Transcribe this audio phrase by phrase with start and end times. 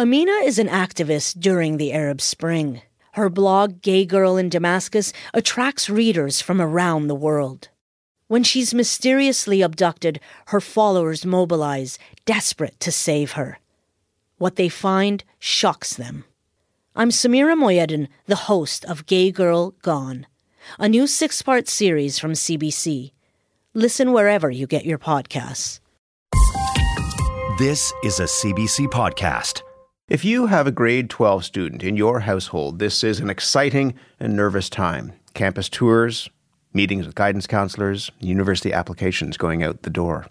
[0.00, 2.80] Amina is an activist during the Arab Spring.
[3.12, 7.68] Her blog, Gay Girl in Damascus, attracts readers from around the world.
[8.26, 13.58] When she's mysteriously abducted, her followers mobilize, desperate to save her.
[14.38, 16.24] What they find shocks them.
[16.96, 20.26] I'm Samira Mohyeddin, the host of Gay Girl Gone,
[20.78, 23.12] a new six part series from CBC.
[23.74, 25.80] Listen wherever you get your podcasts.
[27.58, 29.60] This is a CBC podcast.
[30.10, 34.34] If you have a grade 12 student in your household, this is an exciting and
[34.34, 35.12] nervous time.
[35.34, 36.28] Campus tours,
[36.74, 40.26] meetings with guidance counselors, university applications going out the door.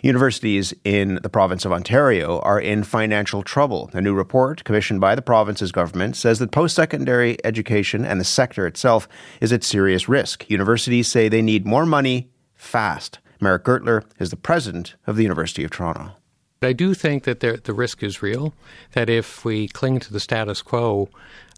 [0.00, 3.90] Universities in the province of Ontario are in financial trouble.
[3.94, 8.24] A new report commissioned by the province's government says that post secondary education and the
[8.24, 9.08] sector itself
[9.40, 10.48] is at serious risk.
[10.48, 13.18] Universities say they need more money fast.
[13.40, 16.15] Meric Gertler is the president of the University of Toronto.
[16.62, 18.54] I do think that there, the risk is real,
[18.92, 21.08] that if we cling to the status quo,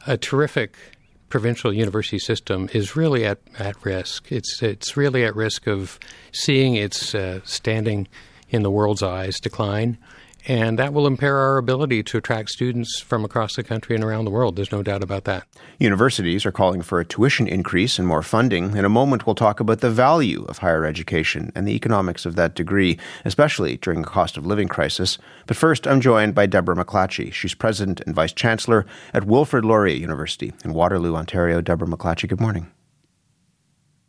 [0.06, 0.76] a terrific
[1.28, 4.32] provincial university system is really at, at risk.
[4.32, 5.98] It's, it's really at risk of
[6.32, 8.08] seeing its uh, standing
[8.50, 9.98] in the world's eyes decline
[10.48, 14.24] and that will impair our ability to attract students from across the country and around
[14.24, 14.56] the world.
[14.56, 15.46] There's no doubt about that.
[15.78, 18.74] Universities are calling for a tuition increase and more funding.
[18.74, 22.34] In a moment, we'll talk about the value of higher education and the economics of
[22.36, 25.18] that degree, especially during a cost of living crisis.
[25.46, 27.30] But first, I'm joined by Deborah MacLatchy.
[27.32, 31.60] She's president and vice chancellor at Wilfrid Laurier University in Waterloo, Ontario.
[31.60, 32.70] Deborah MacLatchy, good morning.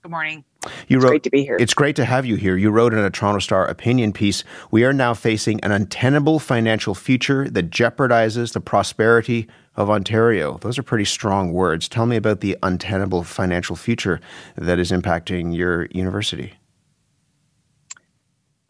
[0.02, 0.46] Good morning.
[0.88, 1.58] You it's wrote, great to be here.
[1.60, 2.58] It's great to have you here.
[2.58, 6.94] You wrote in a Toronto Star opinion piece We are now facing an untenable financial
[6.94, 10.58] future that jeopardizes the prosperity of Ontario.
[10.58, 11.88] Those are pretty strong words.
[11.88, 14.20] Tell me about the untenable financial future
[14.56, 16.59] that is impacting your university.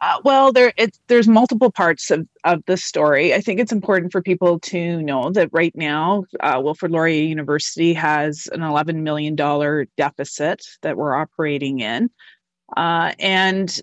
[0.00, 3.34] Uh, well, there it, there's multiple parts of, of the story.
[3.34, 7.92] I think it's important for people to know that right now, uh, Wilfrid Laurier University
[7.92, 9.36] has an $11 million
[9.96, 12.08] deficit that we're operating in.
[12.76, 13.82] Uh, and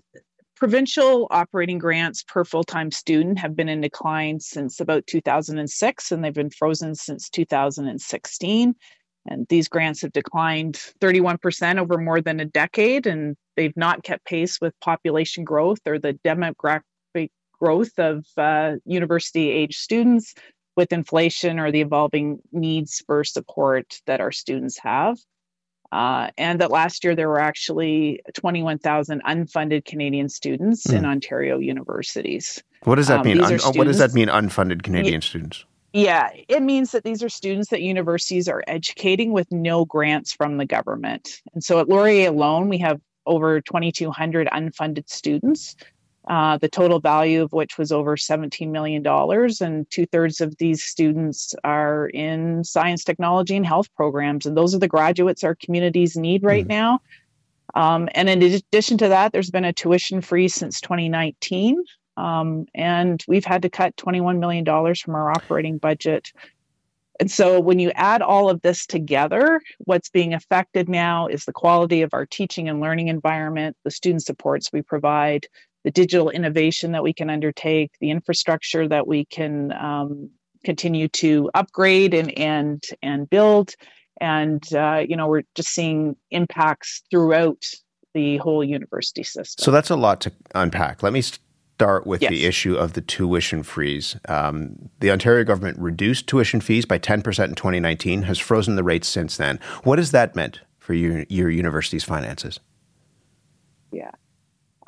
[0.56, 6.24] provincial operating grants per full time student have been in decline since about 2006, and
[6.24, 8.74] they've been frozen since 2016.
[9.28, 14.24] And these grants have declined 31% over more than a decade, and they've not kept
[14.24, 16.82] pace with population growth or the demographic
[17.60, 20.34] growth of uh, university age students
[20.76, 25.18] with inflation or the evolving needs for support that our students have.
[25.90, 30.94] Uh, and that last year there were actually 21,000 unfunded Canadian students mm.
[30.94, 31.10] in hmm.
[31.10, 32.62] Ontario universities.
[32.84, 33.40] What does that um, mean?
[33.40, 35.64] Un- what does that mean, unfunded Canadian students?
[35.98, 40.56] Yeah, it means that these are students that universities are educating with no grants from
[40.56, 41.40] the government.
[41.54, 45.74] And so at Laurier alone, we have over 2,200 unfunded students,
[46.28, 49.04] uh, the total value of which was over $17 million.
[49.60, 54.46] And two thirds of these students are in science, technology, and health programs.
[54.46, 56.68] And those are the graduates our communities need right mm.
[56.68, 57.00] now.
[57.74, 61.82] Um, and in addition to that, there's been a tuition freeze since 2019.
[62.18, 66.32] Um, and we've had to cut $21 million from our operating budget.
[67.20, 71.52] And so when you add all of this together, what's being affected now is the
[71.52, 75.46] quality of our teaching and learning environment, the student supports we provide,
[75.84, 80.30] the digital innovation that we can undertake, the infrastructure that we can um,
[80.64, 83.74] continue to upgrade and and and build.
[84.20, 87.64] And uh, you know, we're just seeing impacts throughout
[88.14, 89.62] the whole university system.
[89.62, 91.02] So that's a lot to unpack.
[91.02, 91.22] Let me
[91.78, 92.30] start with yes.
[92.30, 94.16] the issue of the tuition freeze.
[94.28, 99.06] Um, the Ontario government reduced tuition fees by 10% in 2019, has frozen the rates
[99.06, 99.60] since then.
[99.84, 102.58] What has that meant for your, your university's finances?
[103.92, 104.10] Yeah.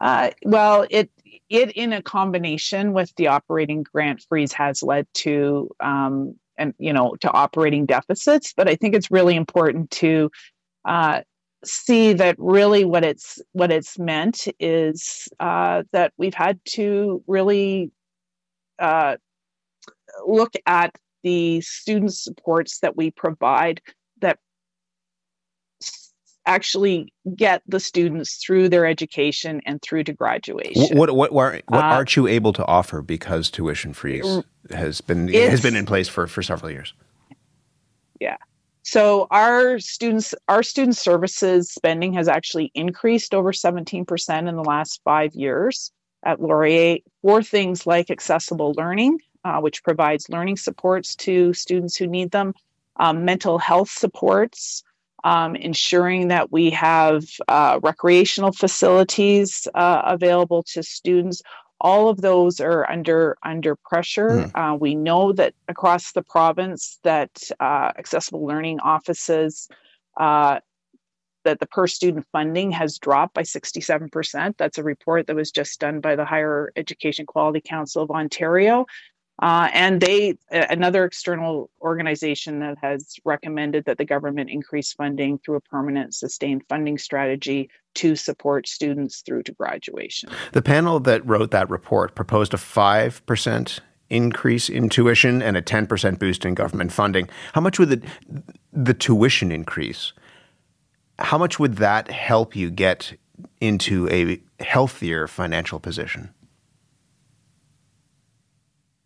[0.01, 1.12] Uh, well, it
[1.49, 6.93] it in a combination with the operating grant freeze has led to um, and you
[6.93, 8.53] know to operating deficits.
[8.57, 10.28] But I think it's really important to
[10.84, 11.21] uh,
[11.65, 17.91] see that really what it's what it's meant is uh, that we've had to really
[18.78, 19.16] uh,
[20.26, 23.83] look at the student supports that we provide
[24.21, 24.39] that
[26.47, 30.97] actually get the students through their education and through to graduation.
[30.97, 35.28] What what what, what uh, aren't you able to offer because tuition freeze has been
[35.28, 36.95] has been in place for for several years?
[38.18, 38.36] Yeah.
[38.91, 45.01] So our students, our student services spending has actually increased over 17% in the last
[45.04, 45.92] five years
[46.25, 52.09] at Laurier for things like accessible learning, uh, which provides learning supports to students who
[52.09, 52.53] need them,
[52.97, 54.83] um, mental health supports,
[55.22, 61.42] um, ensuring that we have uh, recreational facilities uh, available to students,
[61.80, 64.28] all of those are under under pressure.
[64.28, 64.50] Mm.
[64.54, 69.68] Uh, we know that across the province that uh, accessible learning offices
[70.18, 70.60] uh,
[71.44, 74.54] that the per student funding has dropped by 67%.
[74.59, 78.86] That's a report that was just done by the Higher Education Quality Council of Ontario.
[79.41, 85.57] Uh, and they, another external organization that has recommended that the government increase funding through
[85.57, 90.31] a permanent sustained funding strategy to support students through to graduation.
[90.53, 96.19] The panel that wrote that report proposed a 5% increase in tuition and a 10%
[96.19, 97.28] boost in government funding.
[97.54, 98.03] How much would the,
[98.72, 100.13] the tuition increase?
[101.19, 103.16] How much would that help you get
[103.60, 106.34] into a healthier financial position?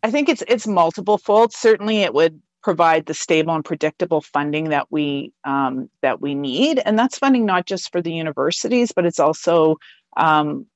[0.05, 1.55] I think it's it's multiple fold.
[1.55, 6.79] Certainly, it would provide the stable and predictable funding that we um, that we need,
[6.85, 9.77] and that's funding not just for the universities, but it's also
[10.19, 10.67] um,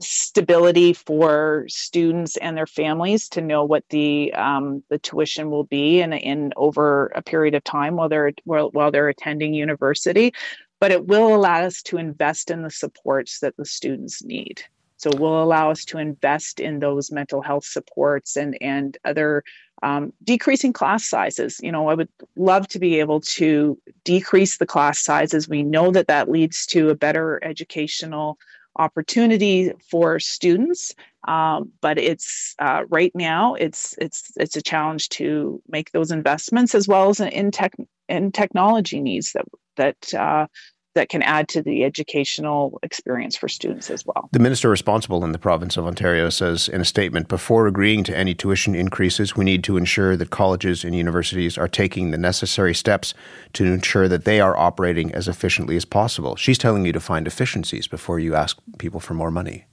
[0.00, 6.00] stability for students and their families to know what the um, the tuition will be
[6.00, 10.34] in in over a period of time while they're while, while they're attending university.
[10.80, 14.64] But it will allow us to invest in the supports that the students need.
[15.04, 19.44] So will allow us to invest in those mental health supports and and other
[19.82, 21.60] um, decreasing class sizes.
[21.62, 25.46] You know, I would love to be able to decrease the class sizes.
[25.46, 28.38] We know that that leads to a better educational
[28.76, 30.94] opportunity for students,
[31.28, 36.74] um, but it's uh, right now it's it's it's a challenge to make those investments
[36.74, 37.74] as well as in tech
[38.08, 39.44] in technology needs that
[39.76, 40.46] that uh,
[40.94, 44.28] that can add to the educational experience for students as well.
[44.32, 48.16] The minister responsible in the province of Ontario says in a statement before agreeing to
[48.16, 52.74] any tuition increases, we need to ensure that colleges and universities are taking the necessary
[52.74, 53.14] steps
[53.52, 56.36] to ensure that they are operating as efficiently as possible.
[56.36, 59.66] She's telling you to find efficiencies before you ask people for more money.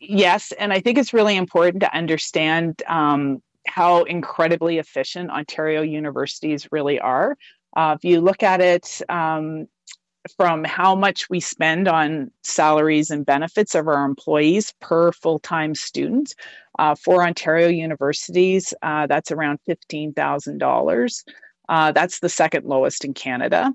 [0.00, 6.68] Yes, and I think it's really important to understand um, how incredibly efficient Ontario universities
[6.70, 7.36] really are.
[7.76, 9.66] Uh, if you look at it um,
[10.36, 15.74] from how much we spend on salaries and benefits of our employees per full time
[15.74, 16.34] student,
[16.78, 21.24] uh, for Ontario universities, uh, that's around $15,000.
[21.68, 23.72] Uh, that's the second lowest in Canada.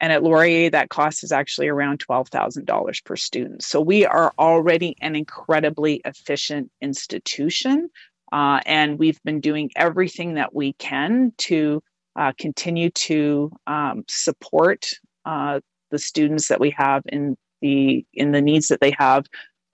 [0.00, 3.62] And at Laurier, that cost is actually around $12,000 per student.
[3.62, 7.90] So we are already an incredibly efficient institution.
[8.30, 11.82] Uh, and we've been doing everything that we can to
[12.18, 14.86] uh, continue to um, support
[15.24, 15.60] uh,
[15.90, 19.24] the students that we have in the in the needs that they have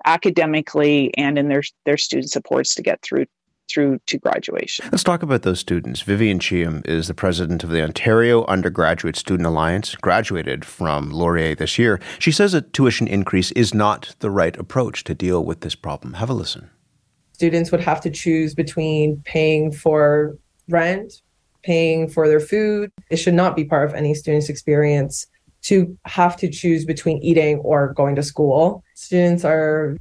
[0.06, 3.24] academically and in their their student supports to get through
[3.72, 4.86] through to graduation.
[4.92, 6.02] Let's talk about those students.
[6.02, 11.78] Vivian Cheam is the president of the Ontario Undergraduate Student Alliance, graduated from Laurier this
[11.78, 11.98] year.
[12.18, 16.14] She says a tuition increase is not the right approach to deal with this problem.
[16.14, 16.70] Have a listen.
[17.32, 20.36] Students would have to choose between paying for
[20.68, 21.22] rent
[21.64, 22.90] paying for their food.
[23.10, 25.26] It should not be part of any student's experience
[25.62, 28.84] to have to choose between eating or going to school.
[28.94, 29.96] Students are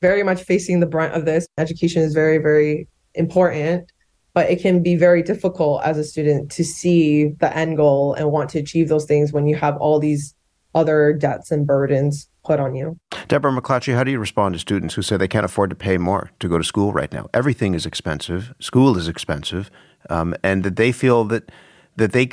[0.00, 1.46] very much facing the brunt of this.
[1.58, 3.92] Education is very, very important,
[4.32, 8.32] but it can be very difficult as a student to see the end goal and
[8.32, 10.34] want to achieve those things when you have all these
[10.74, 12.98] other debts and burdens put on you.
[13.28, 15.96] Deborah MacLatchy, how do you respond to students who say they can't afford to pay
[15.98, 17.28] more to go to school right now?
[17.32, 18.54] Everything is expensive.
[18.60, 19.70] School is expensive
[20.10, 21.50] um, and that they feel that
[21.96, 22.30] that they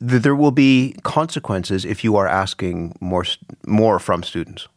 [0.00, 3.24] that there will be consequences if you are asking more
[3.66, 4.68] more from students.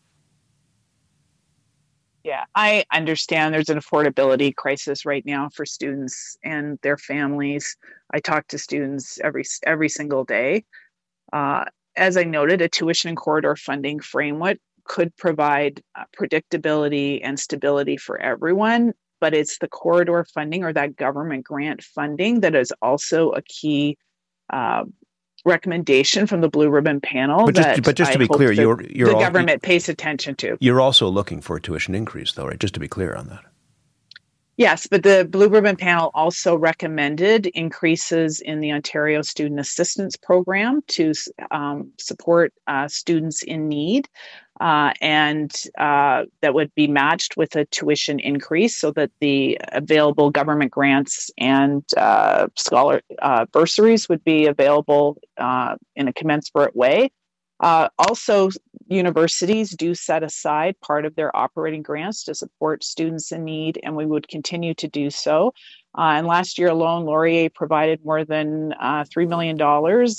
[2.24, 7.75] Yeah, I understand there's an affordability crisis right now for students and their families.
[8.13, 10.63] I talk to students every every single day.
[11.32, 17.40] Uh, as I noted, a tuition and corridor funding framework could provide uh, predictability and
[17.40, 22.74] stability for everyone but it's the corridor funding or that government grant funding that is
[22.82, 23.98] also a key
[24.52, 24.84] uh,
[25.46, 27.46] recommendation from the blue ribbon panel.
[27.46, 30.58] But just, but just to be clear, you're, you're the all, government pays attention to.
[30.60, 32.60] You're also looking for a tuition increase, though, right?
[32.60, 33.44] Just to be clear on that.
[34.56, 40.82] Yes, but the Blue Ribbon panel also recommended increases in the Ontario Student Assistance Program
[40.90, 41.13] to
[41.50, 44.08] um, support uh, students in need
[44.63, 50.32] uh, and uh, that would be matched with a tuition increase so that the available
[50.32, 57.12] government grants and uh, scholar uh, bursaries would be available uh, in a commensurate way.
[57.60, 58.50] Uh, also,
[58.88, 63.96] universities do set aside part of their operating grants to support students in need, and
[63.96, 65.54] we would continue to do so.
[65.96, 69.58] Uh, and last year alone, Laurier provided more than uh, $3 million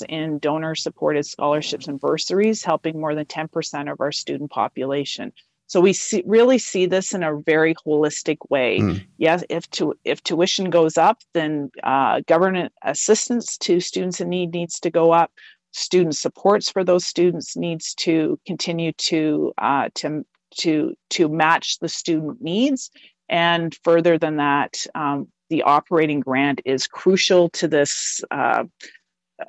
[0.09, 5.33] in donor supported scholarships and bursaries, helping more than 10% of our student population.
[5.67, 8.79] So we see, really see this in a very holistic way.
[8.79, 9.05] Mm.
[9.17, 14.53] Yes, if to, if tuition goes up, then uh, government assistance to students in need
[14.53, 15.31] needs to go up.
[15.77, 20.25] Student supports for those students needs to continue to uh, to
[20.59, 22.91] to to match the student needs.
[23.27, 28.63] And further than that, um, the operating grant is crucial to this uh,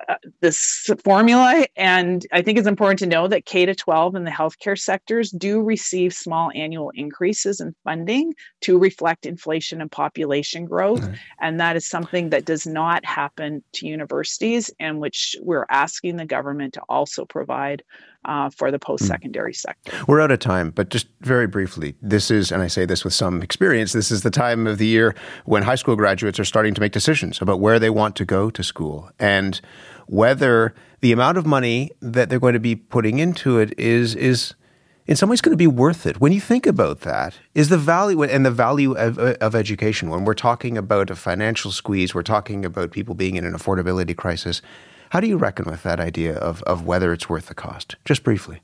[0.08, 1.64] uh, this formula.
[1.76, 5.30] And I think it's important to know that K to 12 and the healthcare sectors
[5.30, 11.02] do receive small annual increases in funding to reflect inflation and population growth.
[11.02, 11.14] Mm-hmm.
[11.40, 16.26] And that is something that does not happen to universities, and which we're asking the
[16.26, 17.84] government to also provide
[18.26, 19.56] uh, for the post secondary mm.
[19.56, 19.92] sector.
[20.06, 23.14] We're out of time, but just very briefly, this is, and I say this with
[23.14, 25.14] some experience, this is the time of the year
[25.44, 28.50] when high school graduates are starting to make decisions about where they want to go
[28.50, 29.60] to school and
[30.06, 34.54] whether the amount of money that they're going to be putting into it is is
[35.06, 36.20] in some ways going to be worth it.
[36.20, 40.24] When you think about that, is the value and the value of, of education, when
[40.24, 44.62] we're talking about a financial squeeze, we're talking about people being in an affordability crisis,
[45.16, 47.96] how do you reckon with that idea of, of whether it's worth the cost?
[48.04, 48.60] Just briefly.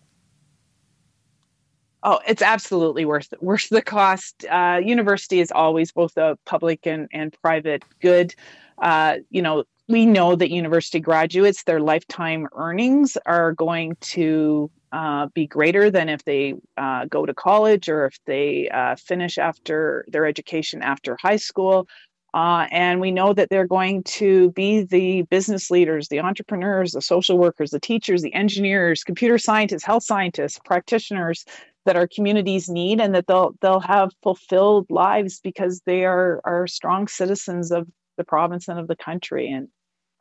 [2.03, 4.45] Oh, it's absolutely worth worth the cost.
[4.45, 8.35] Uh, university is always both a public and, and private good.
[8.77, 15.29] Uh, you know, we know that university graduates, their lifetime earnings are going to uh,
[15.33, 20.05] be greater than if they uh, go to college or if they uh, finish after
[20.07, 21.89] their education after high school.
[22.35, 27.03] Uh, and we know that they're going to be the business leaders, the entrepreneurs, the
[27.03, 31.45] social workers, the teachers, the engineers, computer scientists, health scientists, practitioners
[31.85, 36.67] that our communities need, and that they'll they'll have fulfilled lives because they are are
[36.67, 37.87] strong citizens of
[38.17, 39.51] the province and of the country.
[39.51, 39.69] And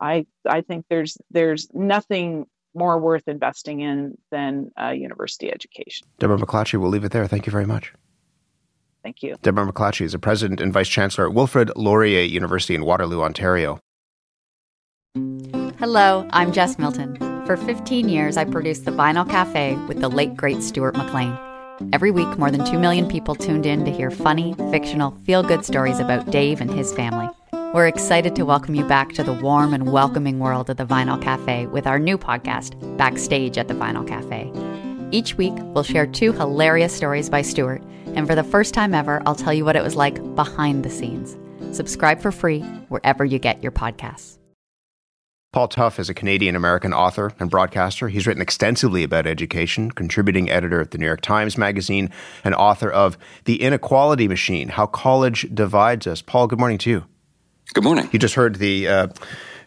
[0.00, 6.06] I I think there's there's nothing more worth investing in than a university education.
[6.18, 7.26] Deborah MacLatchy, we'll leave it there.
[7.26, 7.92] Thank you very much.
[9.02, 9.36] Thank you.
[9.42, 13.80] Deborah MacLatchy is a president and vice chancellor at Wilfrid Laurier University in Waterloo, Ontario.
[15.78, 17.16] Hello, I'm Jess Milton.
[17.44, 21.36] For 15 years, I produced The Vinyl Cafe with the late, great Stuart McLean.
[21.92, 25.64] Every week, more than 2 million people tuned in to hear funny, fictional, feel good
[25.64, 27.28] stories about Dave and his family.
[27.74, 31.20] We're excited to welcome you back to the warm and welcoming world of the Vinyl
[31.20, 34.52] Cafe with our new podcast, Backstage at the Vinyl Cafe.
[35.10, 37.82] Each week, we'll share two hilarious stories by Stuart
[38.14, 40.90] and for the first time ever, I'll tell you what it was like behind the
[40.90, 41.36] scenes.
[41.76, 44.38] Subscribe for free wherever you get your podcasts.
[45.52, 48.08] Paul Tough is a Canadian American author and broadcaster.
[48.08, 52.08] He's written extensively about education, contributing editor at the New York Times Magazine,
[52.42, 56.22] and author of The Inequality Machine How College Divides Us.
[56.22, 57.04] Paul, good morning to you.
[57.74, 58.08] Good morning.
[58.12, 59.08] You just heard the uh,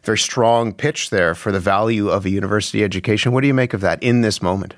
[0.02, 3.32] very strong pitch there for the value of a university education.
[3.32, 4.74] What do you make of that in this moment?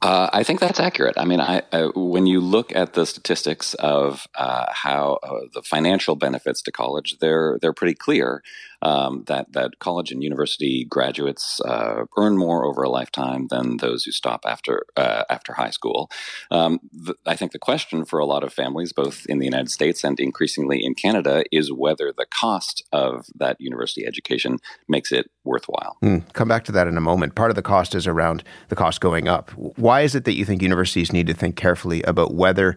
[0.00, 1.14] Uh, I think that's accurate.
[1.18, 1.62] I mean, I,
[1.94, 7.18] when you look at the statistics of uh, how uh, the financial benefits to college,
[7.18, 8.42] they're they're pretty clear
[8.82, 14.04] um, that that college and university graduates uh, earn more over a lifetime than those
[14.04, 16.10] who stop after uh, after high school.
[16.50, 19.70] Um, th- I think the question for a lot of families, both in the United
[19.70, 24.58] States and increasingly in Canada, is whether the cost of that university education
[24.88, 25.96] makes it worthwhile.
[26.02, 27.34] Mm, come back to that in a moment.
[27.34, 29.50] Part of the cost is around the cost going up.
[29.52, 32.76] Why is it that you think universities need to think carefully about whether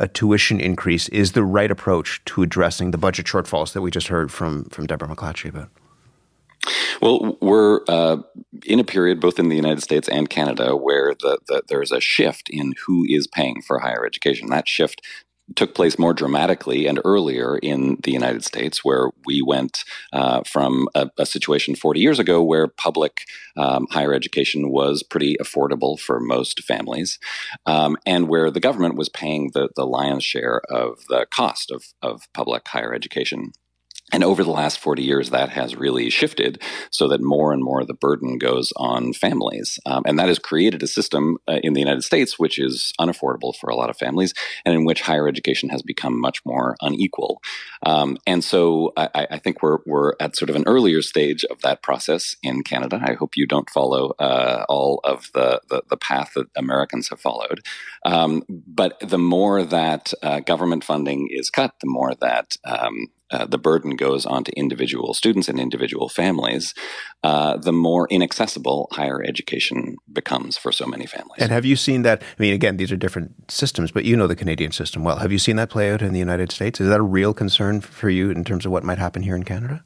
[0.00, 4.08] a tuition increase is the right approach to addressing the budget shortfalls that we just
[4.08, 5.68] heard from from Deborah MacLatchy about?
[7.00, 8.18] Well, we're uh,
[8.66, 12.00] in a period both in the United States and Canada where the, the, there's a
[12.00, 14.48] shift in who is paying for higher education.
[14.48, 15.00] That shift
[15.56, 20.88] took place more dramatically and earlier in the United States, where we went uh, from
[20.94, 23.22] a, a, situation 40 years ago where public
[23.56, 27.18] um, higher education was pretty affordable for most families,
[27.66, 31.84] um, and where the government was paying the, the lion's share of the cost of,
[32.02, 33.52] of public higher education.
[34.12, 37.80] And over the last 40 years, that has really shifted so that more and more
[37.80, 39.78] of the burden goes on families.
[39.86, 43.54] Um, and that has created a system uh, in the United States which is unaffordable
[43.54, 47.40] for a lot of families and in which higher education has become much more unequal.
[47.84, 51.60] Um, and so I, I, think we're, we're at sort of an earlier stage of
[51.62, 53.00] that process in Canada.
[53.02, 57.20] I hope you don't follow uh, all of the, the, the, path that Americans have
[57.20, 57.60] followed.
[58.04, 63.46] Um, but the more that uh, government funding is cut, the more that um, uh,
[63.46, 66.74] the burden goes on to individual students and individual families,
[67.22, 71.40] uh, the more inaccessible higher education becomes for so many families.
[71.40, 72.22] And have you seen that?
[72.22, 75.18] I mean, again, these are different systems, but you know the Canadian system well.
[75.18, 76.80] Have you seen that play out in the United States?
[76.80, 79.44] Is that a real concern for you in terms of what might happen here in
[79.44, 79.84] Canada?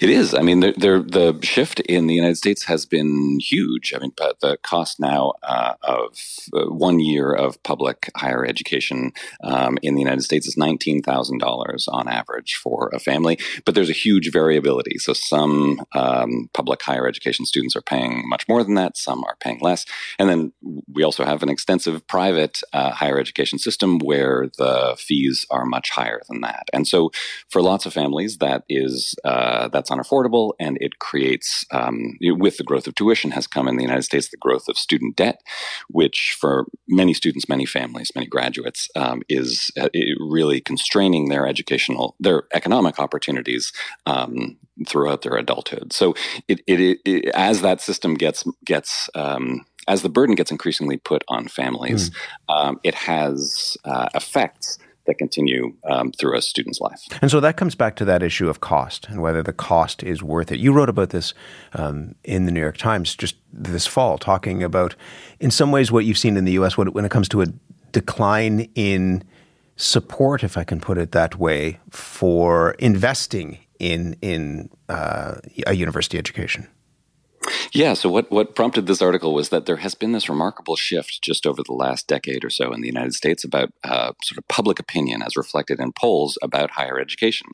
[0.00, 0.34] It is.
[0.34, 3.92] I mean, the, the, shift in the United States has been huge.
[3.94, 6.18] I mean, but the cost now uh, of
[6.52, 9.12] uh, one year of public higher education
[9.42, 13.38] um, in the United States is nineteen thousand dollars on average for a family.
[13.64, 14.98] But there's a huge variability.
[14.98, 18.96] So some um, public higher education students are paying much more than that.
[18.96, 19.86] Some are paying less.
[20.18, 20.52] And then
[20.92, 25.90] we also have an extensive private uh, higher education system where the fees are much
[25.90, 26.64] higher than that.
[26.72, 27.10] And so
[27.48, 32.64] for lots of families, that is uh, that's unaffordable, and it creates um, with the
[32.64, 35.40] growth of tuition has come in the United States the growth of student debt,
[35.88, 39.88] which for many students, many families, many graduates um, is uh,
[40.20, 43.72] really constraining their educational, their economic opportunities
[44.06, 45.92] um, throughout their adulthood.
[45.92, 46.14] So
[46.48, 51.22] it, it, it, as that system gets gets um, as the burden gets increasingly put
[51.28, 52.14] on families, mm.
[52.48, 57.02] um, it has uh, effects that continue um, through a student's life.
[57.22, 60.22] And so that comes back to that issue of cost and whether the cost is
[60.22, 60.58] worth it.
[60.58, 61.34] You wrote about this
[61.74, 64.94] um, in the New York Times just this fall, talking about,
[65.40, 66.76] in some ways, what you've seen in the U.S.
[66.76, 67.46] when, it comes to a
[67.92, 69.24] decline in
[69.76, 75.36] support, if I can put it that way, for investing in in uh,
[75.66, 76.66] a university education.
[77.72, 77.94] Yeah.
[77.94, 81.46] So what what prompted this article was that there has been this remarkable shift just
[81.46, 84.78] over the last decade or so in the United States about uh, sort of public
[84.78, 87.48] opinion as reflected in polls about higher education.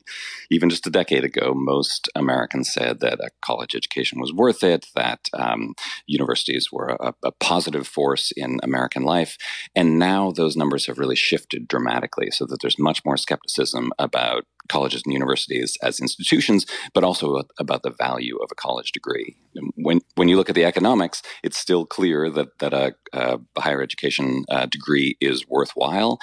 [0.49, 4.87] Even just a decade ago, most Americans said that a college education was worth it,
[4.95, 5.73] that um,
[6.07, 9.37] universities were a, a positive force in American life,
[9.75, 14.45] and now those numbers have really shifted dramatically, so that there's much more skepticism about
[14.69, 19.35] colleges and universities as institutions, but also about the value of a college degree.
[19.75, 23.81] When when you look at the economics, it's still clear that that a, a higher
[23.81, 26.19] education uh, degree is worthwhile,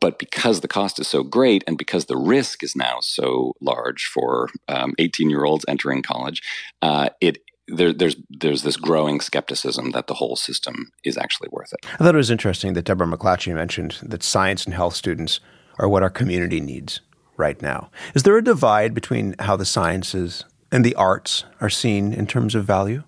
[0.00, 4.06] but because the cost is so great and because the risk is now so large
[4.06, 6.42] for 18 um, year olds entering college,
[6.82, 7.38] uh, it
[7.68, 11.86] there, there's there's this growing skepticism that the whole system is actually worth it.
[11.94, 15.40] I thought it was interesting that Deborah MacLatchy mentioned that science and health students
[15.78, 17.00] are what our community needs
[17.36, 17.90] right now.
[18.14, 22.54] Is there a divide between how the sciences and the arts are seen in terms
[22.54, 23.02] of value?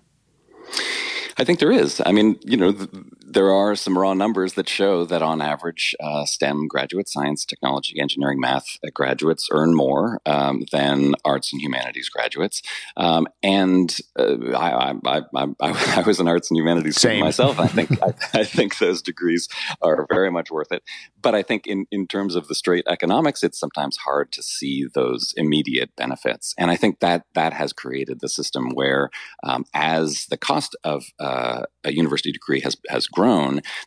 [1.37, 2.01] I think there is.
[2.05, 2.89] I mean, you know, th-
[3.31, 7.99] there are some raw numbers that show that on average, uh, STEM graduate science, technology,
[7.99, 12.63] engineering, math graduates earn more um, than arts and humanities graduates.
[12.97, 17.59] Um, and uh, I, I, I, I, was an arts and humanities student myself.
[17.59, 17.91] I think
[18.33, 19.47] I, think those degrees
[19.81, 20.81] are very much worth it.
[21.21, 24.87] But I think in, in terms of the straight economics, it's sometimes hard to see
[24.95, 26.55] those immediate benefits.
[26.57, 29.11] And I think that that has created the system where,
[29.43, 33.18] um, as the cost of uh, a university degree has has grown,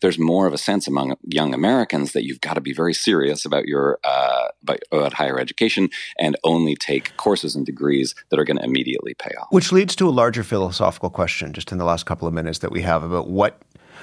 [0.01, 3.45] there's more of a sense among young Americans that you've got to be very serious
[3.45, 4.49] about your uh,
[4.93, 9.31] about, higher education and only take courses and degrees that are going to immediately pay
[9.41, 9.49] off.
[9.51, 12.71] Which leads to a larger philosophical question, just in the last couple of minutes that
[12.71, 13.61] we have about what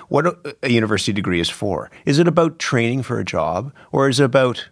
[0.07, 1.91] what a university degree is for.
[2.05, 4.69] Is it about training for a job, or is it about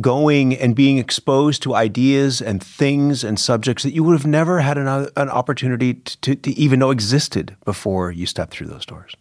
[0.00, 4.60] going and being exposed to ideas and things and subjects that you would have never
[4.60, 9.14] had an, an opportunity to, to even know existed before you stepped through those doors?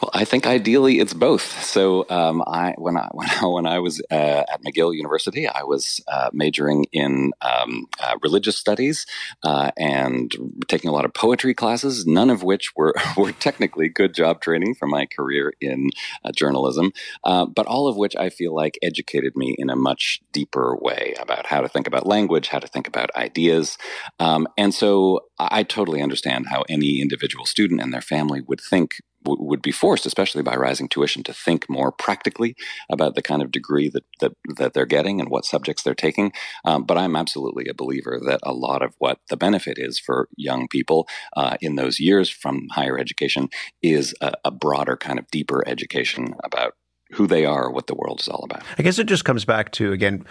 [0.00, 1.64] Well, I think ideally it's both.
[1.64, 5.62] So um, I when I when I, when I was uh, at McGill University, I
[5.64, 9.06] was uh, majoring in um, uh, religious studies
[9.42, 10.32] uh, and
[10.68, 12.06] taking a lot of poetry classes.
[12.06, 15.90] None of which were were technically good job training for my career in
[16.24, 16.92] uh, journalism,
[17.24, 21.14] uh, but all of which I feel like educated me in a much deeper way
[21.20, 23.78] about how to think about language, how to think about ideas,
[24.20, 28.96] um, and so I totally understand how any individual student and their family would think
[29.38, 32.56] would be forced, especially by rising tuition, to think more practically
[32.90, 36.32] about the kind of degree that that, that they're getting and what subjects they're taking.
[36.64, 40.28] Um, but I'm absolutely a believer that a lot of what the benefit is for
[40.36, 43.48] young people uh, in those years from higher education
[43.82, 46.74] is a, a broader kind of deeper education about
[47.12, 48.62] who they are, what the world is all about.
[48.78, 50.24] I guess it just comes back to again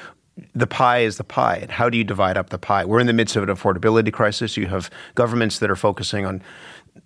[0.54, 1.58] the pie is the pie.
[1.58, 2.86] And how do you divide up the pie?
[2.86, 4.58] We're in the midst of an affordability crisis.
[4.58, 6.44] You have governments that are focusing on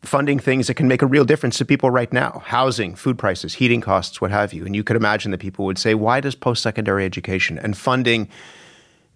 [0.01, 3.55] funding things that can make a real difference to people right now housing, food prices,
[3.55, 4.65] heating costs, what have you.
[4.65, 8.29] And you could imagine that people would say, why does post secondary education and funding,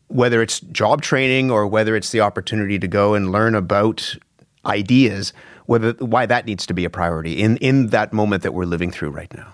[0.07, 4.15] whether it's job training or whether it's the opportunity to go and learn about
[4.65, 5.33] ideas,
[5.65, 8.91] whether why that needs to be a priority in, in that moment that we're living
[8.91, 9.53] through right now?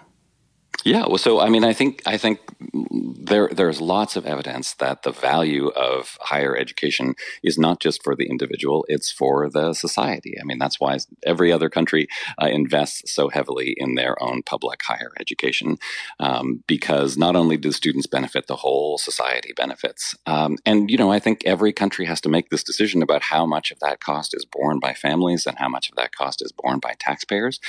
[0.83, 2.39] Yeah, well, so I mean, I think I think
[2.73, 8.15] there there's lots of evidence that the value of higher education is not just for
[8.15, 10.35] the individual; it's for the society.
[10.41, 12.07] I mean, that's why every other country
[12.41, 15.77] uh, invests so heavily in their own public higher education,
[16.19, 20.15] um, because not only do students benefit, the whole society benefits.
[20.25, 23.45] Um, and you know, I think every country has to make this decision about how
[23.45, 26.51] much of that cost is borne by families and how much of that cost is
[26.51, 27.59] borne by taxpayers.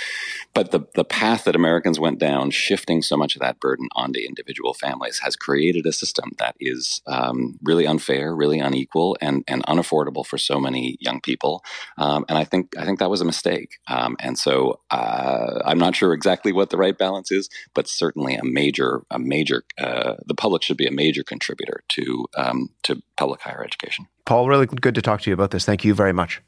[0.55, 4.21] But the the path that Americans went down, shifting so much of that burden onto
[4.21, 9.65] individual families has created a system that is um, really unfair, really unequal, and, and
[9.67, 11.62] unaffordable for so many young people.
[11.99, 13.79] Um, and I think I think that was a mistake.
[13.88, 18.35] Um, and so uh, I'm not sure exactly what the right balance is, but certainly
[18.35, 23.03] a major a major uh, the public should be a major contributor to um, to
[23.17, 24.07] public higher education.
[24.25, 25.65] Paul, really good to talk to you about this.
[25.65, 26.41] Thank you very much.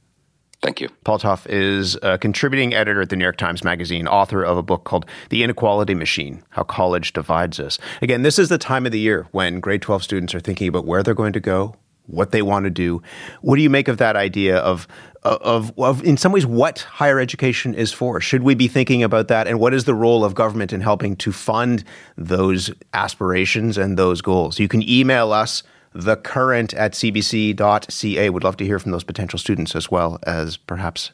[0.64, 0.88] Thank you.
[1.04, 4.62] Paul Tough is a contributing editor at the New York Times Magazine, author of a
[4.62, 7.78] book called The Inequality Machine How College Divides Us.
[8.00, 10.86] Again, this is the time of the year when grade 12 students are thinking about
[10.86, 13.02] where they're going to go, what they want to do.
[13.42, 14.88] What do you make of that idea of,
[15.22, 18.18] of, of, in some ways, what higher education is for?
[18.22, 19.46] Should we be thinking about that?
[19.46, 21.84] And what is the role of government in helping to fund
[22.16, 24.58] those aspirations and those goals?
[24.58, 25.62] You can email us
[25.94, 28.30] the current at cbc.ca.
[28.30, 31.12] Would love to hear from those potential students as well as perhaps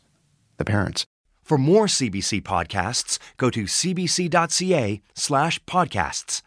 [0.56, 1.06] the parents.
[1.42, 6.42] For more CBC podcasts, go to cbc.ca slash podcasts.